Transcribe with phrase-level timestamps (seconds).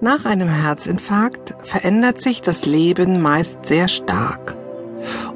[0.00, 4.56] Nach einem Herzinfarkt verändert sich das Leben meist sehr stark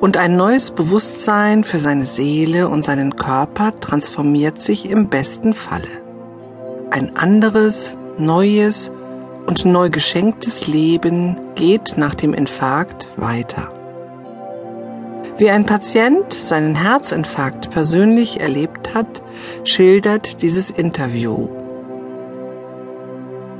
[0.00, 5.88] und ein neues Bewusstsein für seine Seele und seinen Körper transformiert sich im besten Falle.
[6.90, 8.90] Ein anderes, neues
[9.46, 13.72] und neu geschenktes Leben geht nach dem Infarkt weiter.
[15.38, 19.22] Wie ein Patient seinen Herzinfarkt persönlich erlebt hat,
[19.64, 21.48] schildert dieses Interview.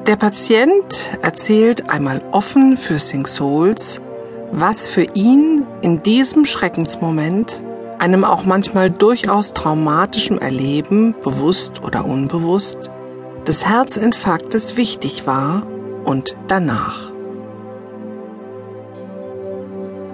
[0.07, 4.01] Der Patient erzählt einmal offen für Sing Souls,
[4.53, 7.61] was für ihn in diesem Schreckensmoment,
[7.99, 12.89] einem auch manchmal durchaus traumatischem Erleben, bewusst oder unbewusst,
[13.49, 15.67] des Herzinfarktes wichtig war
[16.05, 17.11] und danach.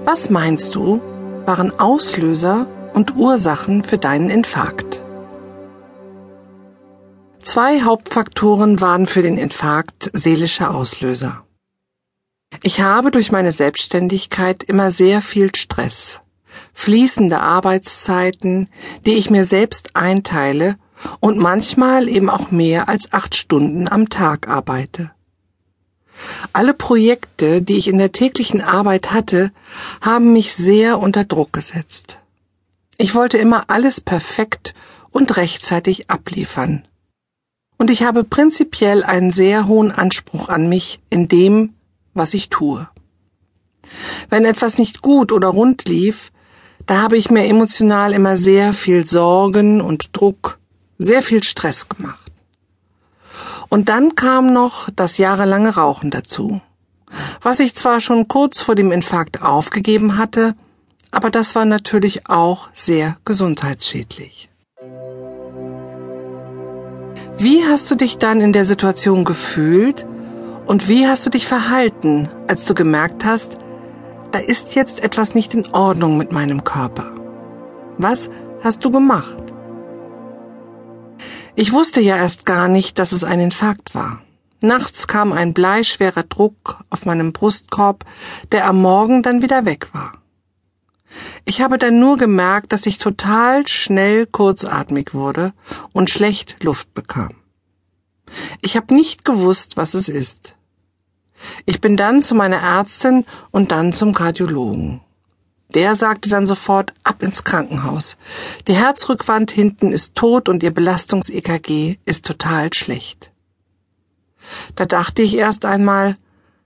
[0.07, 1.02] Was meinst du,
[1.45, 5.02] waren Auslöser und Ursachen für deinen Infarkt?
[7.52, 11.45] Zwei Hauptfaktoren waren für den Infarkt seelische Auslöser.
[12.62, 16.23] Ich habe durch meine Selbstständigkeit immer sehr viel Stress,
[16.73, 18.71] fließende Arbeitszeiten,
[19.04, 20.79] die ich mir selbst einteile
[21.21, 25.10] und manchmal eben auch mehr als acht Stunden am Tag arbeite.
[26.55, 29.52] Alle Projekte, die ich in der täglichen Arbeit hatte,
[30.01, 32.18] haben mich sehr unter Druck gesetzt.
[32.96, 34.73] Ich wollte immer alles perfekt
[35.10, 36.87] und rechtzeitig abliefern
[37.78, 41.74] und ich habe prinzipiell einen sehr hohen Anspruch an mich in dem,
[42.15, 42.88] was ich tue.
[44.28, 46.32] Wenn etwas nicht gut oder rund lief,
[46.87, 50.59] da habe ich mir emotional immer sehr viel Sorgen und Druck,
[50.98, 52.32] sehr viel Stress gemacht.
[53.68, 56.60] Und dann kam noch das jahrelange Rauchen dazu,
[57.40, 60.54] was ich zwar schon kurz vor dem Infarkt aufgegeben hatte,
[61.10, 64.52] aber das war natürlich auch sehr gesundheitsschädlich.
[67.38, 70.06] Wie hast du dich dann in der Situation gefühlt
[70.66, 73.56] und wie hast du dich verhalten, als du gemerkt hast,
[74.33, 77.12] da ist jetzt etwas nicht in Ordnung mit meinem Körper?
[77.99, 78.31] Was
[78.62, 79.43] hast du gemacht?
[81.55, 84.21] Ich wusste ja erst gar nicht, dass es ein Infarkt war.
[84.61, 88.05] Nachts kam ein bleischwerer Druck auf meinem Brustkorb,
[88.53, 90.12] der am Morgen dann wieder weg war.
[91.45, 95.53] Ich habe dann nur gemerkt, dass ich total schnell kurzatmig wurde
[95.93, 97.31] und schlecht Luft bekam.
[98.61, 100.56] Ich habe nicht gewusst, was es ist.
[101.67, 105.00] Ich bin dann zu meiner Ärztin und dann zum Kardiologen.
[105.75, 108.17] Der sagte dann sofort ab ins Krankenhaus.
[108.69, 113.33] Die Herzrückwand hinten ist tot und ihr Belastungs-EKG ist total schlecht.
[114.77, 116.17] Da dachte ich erst einmal,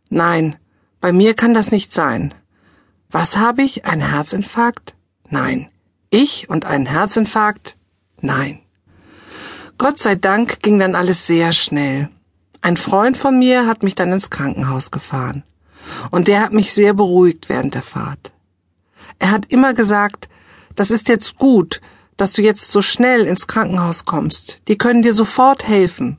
[0.09, 0.57] nein,
[1.01, 2.35] bei mir kann das nicht sein.
[3.11, 3.85] Was habe ich?
[3.85, 4.95] Ein Herzinfarkt?
[5.29, 5.69] Nein.
[6.11, 7.77] Ich und ein Herzinfarkt?
[8.21, 8.61] Nein.
[9.79, 12.09] Gott sei Dank ging dann alles sehr schnell.
[12.63, 15.45] Ein Freund von mir hat mich dann ins Krankenhaus gefahren.
[16.11, 18.33] Und der hat mich sehr beruhigt während der Fahrt.
[19.19, 20.29] Er hat immer gesagt,
[20.75, 21.81] das ist jetzt gut,
[22.17, 24.63] dass du jetzt so schnell ins Krankenhaus kommst.
[24.69, 26.19] Die können dir sofort helfen.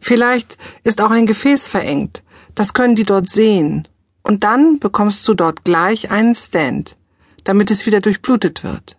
[0.00, 2.22] Vielleicht ist auch ein Gefäß verengt.
[2.54, 3.88] Das können die dort sehen.
[4.24, 6.96] Und dann bekommst du dort gleich einen Stand,
[7.44, 8.96] damit es wieder durchblutet wird.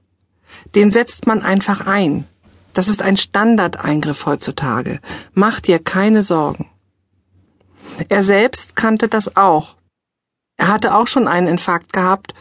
[0.75, 2.25] Den setzt man einfach ein.
[2.73, 5.01] Das ist ein Standardeingriff heutzutage.
[5.33, 6.69] Mach dir keine Sorgen.
[8.07, 9.75] Er selbst kannte das auch.
[10.57, 12.33] Er hatte auch schon einen Infarkt gehabt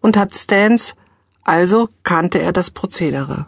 [0.00, 0.94] und hat Stans,
[1.42, 3.46] also kannte er das Prozedere.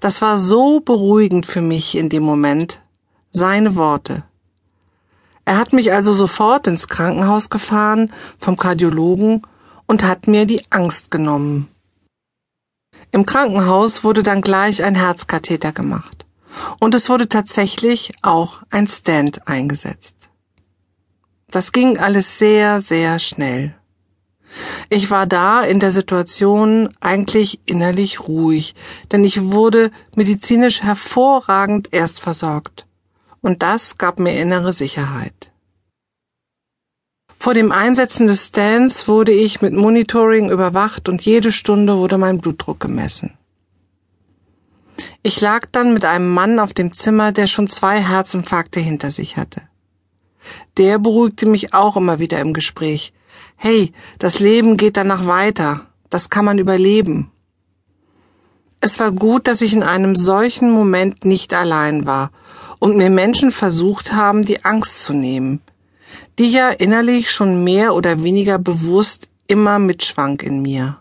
[0.00, 2.82] Das war so beruhigend für mich in dem Moment,
[3.30, 4.24] seine Worte.
[5.46, 9.42] Er hat mich also sofort ins Krankenhaus gefahren vom Kardiologen
[9.86, 11.68] und hat mir die Angst genommen.
[13.12, 16.26] Im Krankenhaus wurde dann gleich ein Herzkatheter gemacht
[16.80, 20.16] und es wurde tatsächlich auch ein Stand eingesetzt.
[21.48, 23.72] Das ging alles sehr, sehr schnell.
[24.88, 28.74] Ich war da in der Situation eigentlich innerlich ruhig,
[29.12, 32.85] denn ich wurde medizinisch hervorragend erst versorgt
[33.46, 35.52] und das gab mir innere Sicherheit.
[37.38, 42.40] Vor dem Einsetzen des Stands wurde ich mit Monitoring überwacht und jede Stunde wurde mein
[42.40, 43.34] Blutdruck gemessen.
[45.22, 49.36] Ich lag dann mit einem Mann auf dem Zimmer, der schon zwei Herzinfarkte hinter sich
[49.36, 49.62] hatte.
[50.76, 53.12] Der beruhigte mich auch immer wieder im Gespräch.
[53.54, 55.86] Hey, das Leben geht danach weiter.
[56.10, 57.30] Das kann man überleben.
[58.80, 62.32] Es war gut, dass ich in einem solchen Moment nicht allein war
[62.78, 65.60] und mir Menschen versucht haben, die Angst zu nehmen,
[66.38, 71.00] die ja innerlich schon mehr oder weniger bewusst immer mitschwank in mir.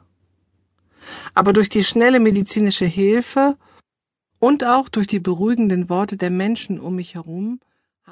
[1.33, 3.57] Aber durch die schnelle medizinische Hilfe
[4.39, 7.60] und auch durch die beruhigenden Worte der Menschen um mich herum